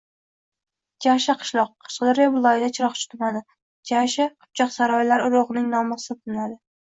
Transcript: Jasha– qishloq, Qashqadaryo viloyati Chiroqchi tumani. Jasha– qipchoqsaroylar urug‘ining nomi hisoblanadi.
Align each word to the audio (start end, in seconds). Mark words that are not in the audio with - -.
Jasha– 1.05 1.33
qishloq, 1.41 1.67
Qashqadaryo 1.87 2.31
viloyati 2.37 2.71
Chiroqchi 2.79 3.05
tumani. 3.13 3.43
Jasha– 3.91 4.27
qipchoqsaroylar 4.45 5.27
urug‘ining 5.27 5.71
nomi 5.77 5.99
hisoblanadi. 6.01 6.59